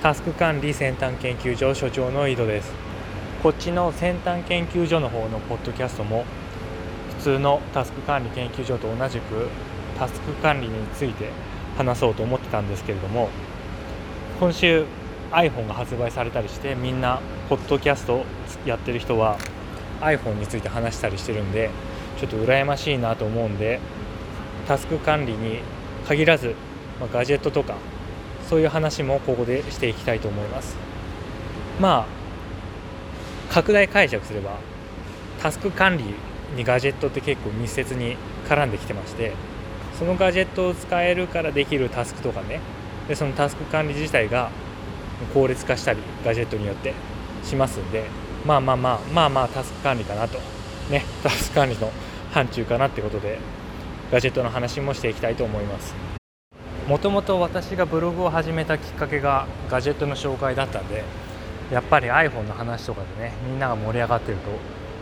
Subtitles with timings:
[0.00, 2.72] タスク管理先端研究所所長の井戸です。
[3.42, 6.24] こっちの先端研究所の方のポッドキャストも
[7.18, 9.48] 普通のタスク管理研究所と同じく
[9.98, 11.30] タスク管理について
[11.76, 13.28] 話そうと思ってたんですけれども
[14.38, 14.84] 今週
[15.32, 18.24] iPhone が発売されたりしてみんなポッドキャスト
[18.64, 19.36] やってる人は
[20.00, 21.70] iPhone について話したりしてるんで
[22.20, 23.80] ちょっと羨ましいなと思うんで
[24.68, 25.58] タスク管理に
[26.06, 26.54] 限らず、
[27.00, 27.74] まあ、ガジェットとか
[28.48, 30.76] そういう話もここでしていきたいと思います。
[31.80, 32.06] ま
[33.50, 34.56] あ拡大解釈すれば
[35.40, 36.04] タスク管理
[36.56, 38.16] にガジェットって結構密接に
[38.48, 39.32] 絡んできてまして
[39.98, 42.60] そのガジェットを使えるからできるタスクとかね
[43.06, 44.50] でそのタスク管理自体が
[45.34, 46.94] 効率化したりガジェットによって
[47.44, 48.04] しますんで
[48.44, 50.38] まあまあまあまあまあタスク管理かなと。
[50.90, 51.90] ねタスク管理の
[52.32, 53.38] 範疇かなってことで
[54.10, 56.17] ガジェットの話もしていきたいと思います。
[56.88, 61.04] もともと私がブログを始めたきっかけがガジェットの紹介だったんで
[61.70, 64.44] やっぱり iPhone の話とかでねみんなが盛り上がってると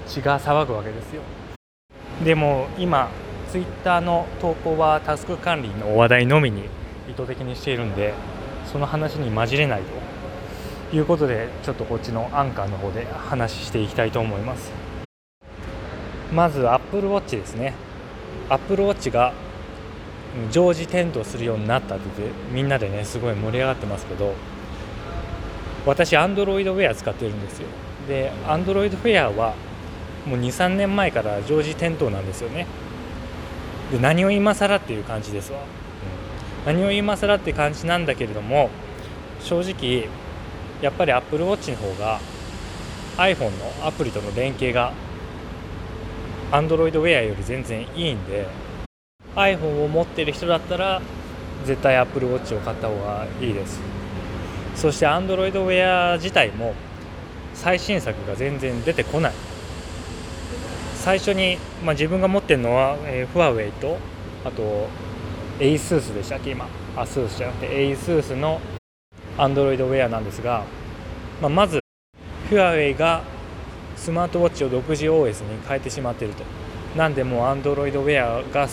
[0.08, 1.22] 血が騒ぐわけですよ。
[2.25, 3.08] でも今
[3.52, 6.62] Twitter の投稿はタスク管理の話題のみに
[7.08, 8.14] 意図的にしているんで
[8.64, 9.82] その話に混じれない
[10.91, 14.72] ということでちょっとこっちのアンカーの方で話していきたいと思います。
[16.34, 17.75] まず Apple Watch ですね。
[18.48, 19.32] Apple Watch が
[20.50, 22.04] 常時点灯するようになったって
[22.52, 24.34] みんなでねすごい盛り上がってますけど
[25.86, 27.68] 私 Android Wear 使ってるんですよ。
[28.08, 29.54] で Android Wear は
[30.26, 32.66] もう23年前から常時点灯なんですよね。
[33.92, 35.52] で何を今更っていう感じです。
[35.52, 38.70] わ、うん、何を今更って感じなんだけれども
[39.40, 40.08] 正直
[40.82, 42.20] やっぱり Apple Watch の方が
[43.16, 44.92] iPhone のアプリとの連携が
[46.50, 48.46] Android Wear より全然いいんで
[49.36, 51.00] iPhone を持ってる人だったら
[51.64, 53.80] 絶対 Apple Watch を買った方がいいです。
[54.74, 56.74] そして Android Wear 自体も
[57.54, 59.32] 最新作が全然出てこない。
[60.94, 63.96] 最初に、まあ、自分が持ってるのは、えー、フワウェイと
[64.44, 64.88] あと
[65.60, 66.50] ASUS でしたっけ？
[66.50, 68.60] 今 ASUS じゃなくて ASUS の
[69.38, 70.64] Android Wear なんですが、
[71.41, 71.80] まあ、まず
[72.48, 73.22] フワウェイが
[73.96, 76.44] スマートウォッチを独自 OS に変えてしまっていると。
[76.96, 78.69] なんでもう Android Wear が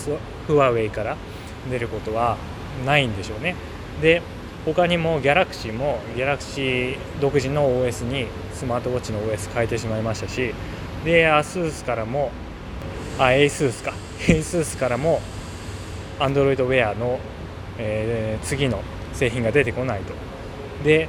[0.46, 1.16] フワウェイから
[1.70, 2.36] 出ることは
[2.84, 3.54] ないんでしょうね。
[4.00, 4.22] で
[4.64, 10.54] 他にも Galaxy も Galaxy 独自の OS にスマートウォッチの OS 変えてしまいましたし
[11.04, 12.30] で ASUS からも
[13.18, 13.92] あ ASUS か。
[14.26, 15.20] ASUS からも
[16.18, 17.18] Android Wear の、
[17.78, 20.14] えー、次の製品が出てこないと。
[20.82, 21.08] で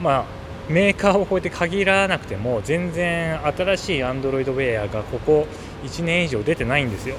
[0.00, 5.46] まあメーカーをこうやって限らなくても全然新しい Android Wear がここ
[5.82, 7.16] 1年以上出てないんですよ。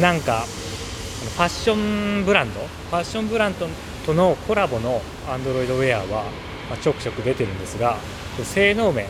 [0.00, 1.74] なんかファッショ
[2.22, 3.68] ンブランドファッションブランド
[4.06, 6.24] とのコラボの Android Wear は、
[6.70, 7.96] まちょくちょく出てるんですが
[8.42, 9.06] 性能面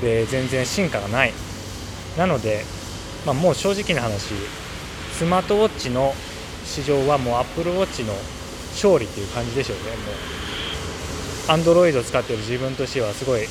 [0.00, 1.32] で全然進化がない。
[2.16, 2.64] なので、
[3.26, 4.34] まあ、もう正直な話
[5.12, 6.14] スマートウォッチの
[6.64, 8.14] 市場はもう Apple Watch の
[8.72, 9.82] 勝利っていう感じでしょうね。
[9.84, 10.12] も
[11.54, 13.42] う Android を使ってる自分としてはすごい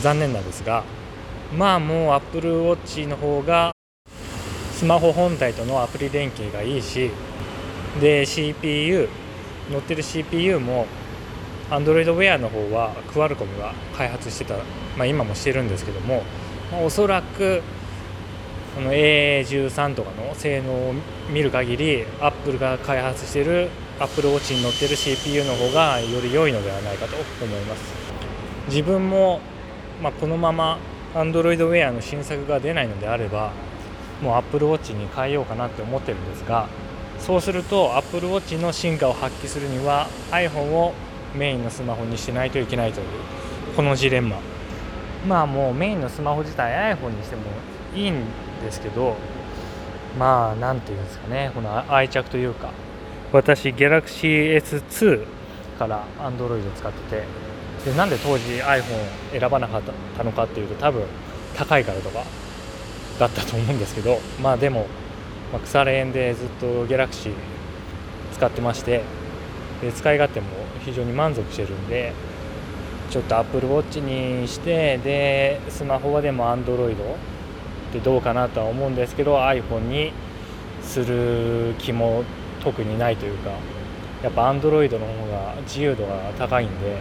[0.00, 0.84] 残念なんですが
[1.56, 3.71] まあもう Apple Watch の方が
[4.82, 7.12] スマホ本体とのアプリ連携がいいし
[8.00, 9.08] で CPU
[9.70, 10.86] 乗ってる CPU も
[11.70, 14.56] Android Wear の方はクワルコムが開発してた、
[14.96, 16.24] まあ、今もしてるんですけども、
[16.72, 17.62] まあ、おそらく
[18.74, 20.94] この A13 とかの性能を
[21.32, 23.68] 見る限り Apple が開発してる
[24.00, 27.94] Apple Watch に乗ってる CPU の方がより良いのではないかと思います。
[28.66, 29.38] 自分も、
[30.02, 30.80] まあ、このまま
[31.14, 33.52] Android Wear の新作が出ないのであれば
[34.22, 36.68] もう Apple Watch に変えようかなって思ってるんですが
[37.18, 40.94] そうすると Apple Watch の進化を発揮するには iPhone を
[41.34, 43.06] メインのスマホにしないといけないという
[43.76, 44.38] このジレンマ。
[45.26, 47.42] まあもうメインのスマホ自体 iPhone にしても
[47.94, 48.24] いいん
[48.62, 49.14] ですけど
[50.18, 52.70] まあ何て言うんですかねこの愛着というか。
[53.32, 55.24] 私 Galaxy S2
[55.78, 57.22] から Android 使って
[57.84, 59.82] てでなんで当時 iPhone を選ばなかっ
[60.16, 61.04] たのかっていうと多分
[61.56, 62.24] 高いからとか。
[63.22, 64.86] だったと思うんですけどまあでも、
[65.52, 67.32] まあ、腐れ縁でずっと Galaxy
[68.34, 69.02] 使ってまして
[69.80, 70.48] で使い勝手も
[70.84, 72.12] 非常に満足してるんで
[73.10, 76.96] ちょっと Apple Watch にしてでスマホはでも Android っ
[77.92, 80.12] てどうかなとは思うんですけど iPhone に
[80.82, 82.24] する気も
[82.64, 83.50] 特にないというか
[84.24, 86.96] やっぱ Android の方が自由度が高いんで、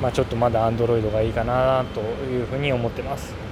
[0.00, 3.49] まあ、ちょっとまだ Android がいいかなというふうに思ってます。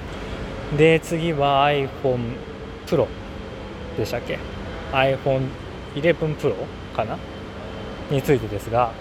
[0.76, 2.36] で次は iPhone
[2.86, 3.06] Pro
[3.96, 4.38] でしたっけ
[4.92, 6.54] ？iPhone11 Pro
[6.94, 7.18] かな？
[8.10, 8.92] についてですが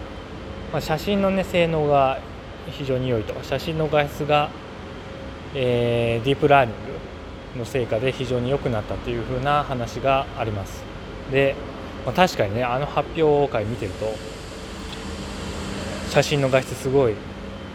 [0.72, 2.20] まあ、写真の、ね、性能が
[2.68, 3.34] 非常に良いと。
[3.44, 4.50] 写真の画質が、
[5.56, 6.76] えー、ディープラーニン
[7.54, 10.84] グの成果で非常に良くなったというふうな話があります。
[11.32, 11.56] で、
[12.06, 14.14] まあ、確かにねあの発表会見てると
[16.10, 17.16] 写真の画質すごい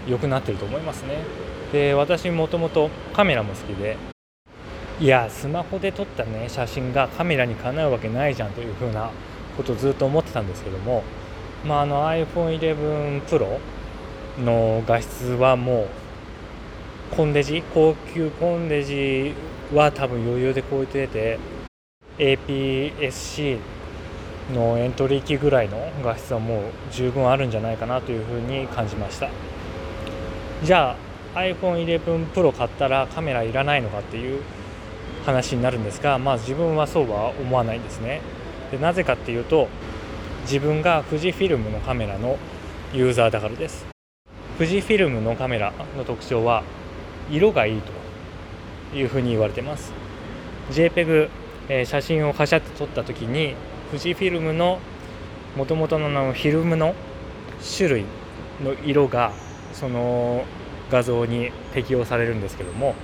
[0.06, 1.16] 良くなってると思いますね。
[1.72, 3.96] で私もともとカメラも好きで。
[5.00, 9.10] いやスマホで撮ったね写真がカメラにかなうわけないじゃんというふうな
[9.56, 11.02] ことをずっと思ってたんですけども、
[11.64, 13.58] まあ、あの iPhone11 Pro
[14.44, 15.88] の画質はも
[17.12, 19.34] うコンデジ高級コンデジ
[19.74, 21.38] は多分余裕で超えてて
[22.18, 23.58] APS-C
[24.54, 29.28] のエントリー機ぐらいの画質はもう十分あるんじゃないかなというふうに感じました。
[30.62, 34.42] じゃあ iPhone11 Pro 買ったらカメラいらないのかっていう
[35.24, 38.20] 話になるんですが、まあ、自分はそうは思わないんですね。
[38.70, 39.68] でなぜかっていうと
[40.42, 42.38] 自分が富士フィルムのカメラの
[42.92, 43.86] ユーザーだからです。
[44.58, 46.62] 富士フィルムのカメラの特徴は
[47.30, 49.92] 色がいいというふうに言われてます。
[50.70, 51.28] JPEG、
[51.68, 53.54] えー、写真をカシャッと撮った時に
[53.90, 54.80] 富士フィルムの
[55.56, 56.94] もともとのフィルムの
[57.76, 58.04] 種類
[58.62, 59.32] の色が
[59.72, 60.44] その
[60.92, 62.94] 画像に適用されるんですけども、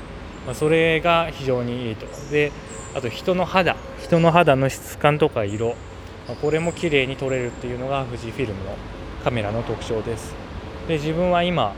[0.46, 2.06] まあ、それが非常にいいと。
[2.30, 2.52] で
[2.94, 3.76] あと人の肌。
[4.02, 5.74] 人の肌の質感とか色、
[6.28, 8.76] ま、これも綺麗に撮れるっていうのが富士フィルムの
[9.24, 10.34] カメラの特徴です。
[10.86, 11.72] で自分は今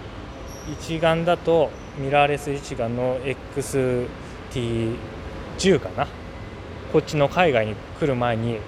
[0.70, 6.08] 一眼だとミラーレス一眼の XT10 かな。
[6.92, 8.58] こっちの海外に来る前に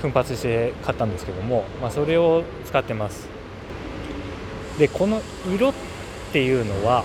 [0.00, 3.28] 奮発して買ったんですけども、まあ、それを使ってます。
[4.78, 5.22] でこの
[5.54, 5.72] 色っ
[6.36, 7.02] ていうのは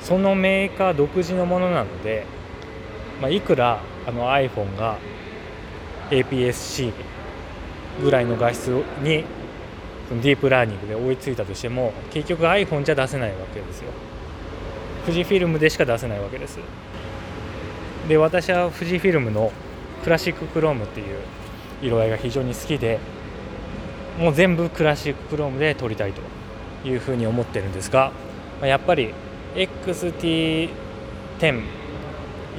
[0.00, 2.24] そのメーカー独自のものなので、
[3.20, 4.96] まあ、いくらあの iPhone が
[6.10, 6.94] APS-C
[8.02, 8.68] ぐらいの画質
[9.02, 9.26] に
[10.08, 13.90] ディープラーニングで追いついたとしても結局 iPhone じゃ出せないわけですよ。
[15.04, 16.58] 富士フィルムでしか出せないわけです。
[18.08, 19.52] で私は富士フィルムの
[20.04, 21.18] クラシッククロームっていう
[21.82, 22.98] 色合いが非常に好きで
[24.18, 26.39] もう全部クラシッククロームで撮りたいと。
[26.84, 28.12] いうふうに思ってるんですが
[28.62, 29.12] やっぱり
[29.54, 30.70] XT10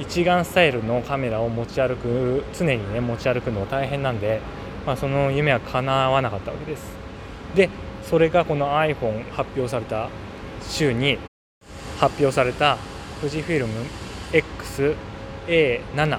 [0.00, 4.40] 一眼スタイルのカメラを持ち歩く常にね持ち歩くのは大変なんで、
[4.86, 6.96] まあ、その夢は叶わなかったわけです。
[7.54, 7.68] で
[8.02, 10.08] それがこの iPhone 発表された
[10.62, 11.18] 週に
[11.98, 12.78] 発表された
[13.20, 13.86] 富士フィルム
[15.46, 16.18] XA7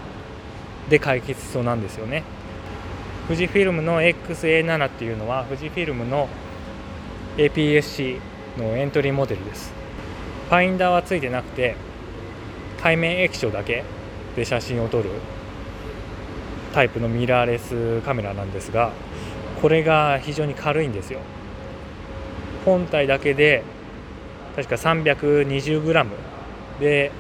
[0.90, 2.24] で解決しそうなんですよね。
[3.28, 6.30] 富士フィルムの XA7 っていうのは富士フィルムの
[7.38, 8.20] APS-C
[8.60, 9.74] のエントリーモデルです。
[10.50, 11.76] ファインダーはついてなくて
[12.82, 13.84] 対面液晶だけ
[14.36, 15.10] で写真を撮る
[16.74, 18.92] タイプのミラーレスカメラなんですが
[19.62, 21.20] これが非常に軽いんですよ。
[22.66, 23.64] 本体だけで
[24.56, 26.08] 確か 320g
[26.80, 27.12] で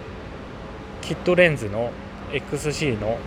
[1.01, 1.91] キットレンズの
[2.31, 3.17] XC の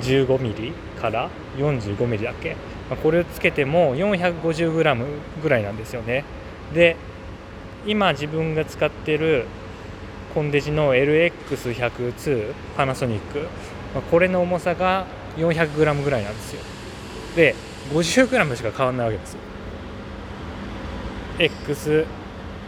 [0.00, 1.28] 15mm から
[1.58, 2.56] 45mm だっけ、
[2.90, 5.06] まあ、これをつけても 450g
[5.42, 6.24] ぐらいなんですよね。
[6.74, 6.96] で
[7.86, 9.46] 今自分が使ってる
[10.34, 13.38] コンデジの LX102 パナソニック、
[13.94, 15.06] まあ、これの重さが
[15.36, 16.60] 400g ぐらいなんですよ。
[17.36, 17.54] で
[17.92, 19.40] 50g しか変わらないわけですよ。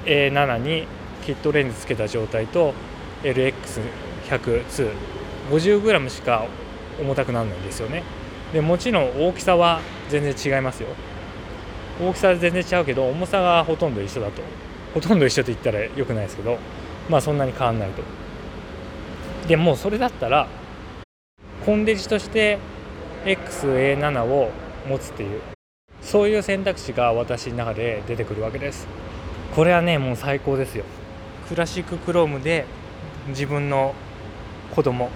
[0.07, 0.87] XA7 に
[1.25, 2.75] キットレンズつけた状態と
[3.23, 4.91] LX102
[5.51, 6.47] 50g しか
[7.01, 8.03] 重たくならないんですよね。
[8.53, 10.89] でもちろん大きさは全然違いますよ。
[12.01, 14.43] 大きさは全然違うけど重さがほとんど一緒だと。
[14.95, 16.59] ほとんど一緒と言ったらよくないですけど
[17.09, 18.03] まあそんなに変わんないと。
[19.49, 20.47] でもうそれだったら
[21.65, 22.59] コンデジとして
[23.25, 24.51] XA7 を
[24.89, 25.41] 持つっていう
[26.01, 28.87] そういう選択肢が私の中で出てくるわけです。
[29.55, 30.85] これはねもう最高ですよ。
[31.49, 32.67] クラシッククロームで
[33.29, 33.95] 自分の
[34.75, 35.11] 子供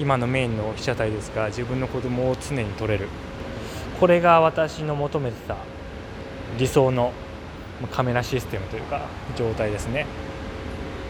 [0.00, 3.08] 今のメインの被写体ですが自分の子供を常に撮れる。
[4.00, 5.56] これが私の求めてた
[6.58, 7.12] 理想の
[7.92, 9.02] カメラシステムというか
[9.36, 10.06] 状態ですね。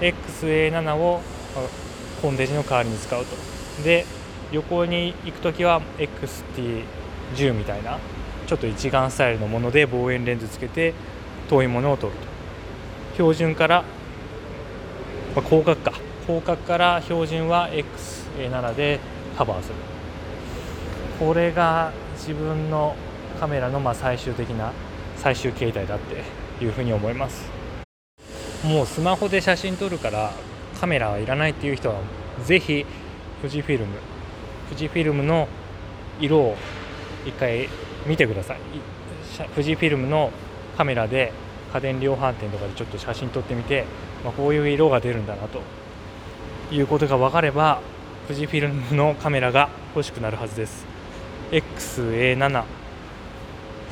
[0.00, 1.20] XA7 を
[2.20, 3.36] コンデジの代わりに使うと。
[3.84, 4.04] で
[4.50, 7.98] 旅行に行く時は XT10 みたいな
[8.48, 10.94] ちょっと一眼スタイルのもので望遠レンズつけて
[11.48, 12.18] 遠いものを撮ると。
[13.12, 13.84] 標準から、
[15.36, 15.92] ま、広角か。
[16.26, 19.00] 広角から標準は X A7 で
[19.36, 19.74] カバーする。
[21.18, 22.94] これが自分の
[23.38, 24.72] カメラのま最終的な
[25.16, 27.50] 最終形態だっていうふうに思います。
[28.64, 30.32] もうスマホで写真撮るから
[30.80, 31.96] カメラはいらないっていう人は
[32.44, 32.84] ぜひ
[33.40, 33.96] 富士フィルム
[34.68, 35.48] 富士フィルムの
[36.20, 36.56] 色を
[37.26, 37.68] 一回
[38.06, 38.58] 見てください。
[39.54, 40.30] 富士フィルムの
[40.76, 41.32] カメラで
[41.72, 43.84] 家電量販店とかでちょっと写真撮ってみて、
[44.24, 45.62] まあ、こういう色が出るんだなと
[46.72, 47.80] いうことが分かれば
[48.28, 50.86] 富士フィルムのカメラが欲しくなるはずです。
[51.50, 52.64] XA7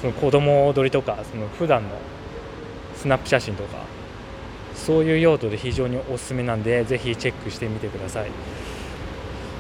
[0.01, 1.91] その子供撮りとかその普段の
[2.95, 3.79] スナップ写真とか
[4.75, 8.31] そういう用途で非常におすすめなんでぜひチェックしてみてください。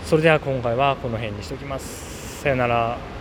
[0.05, 2.41] それでは今回はこの辺にしておきます。
[2.43, 3.18] さよなら。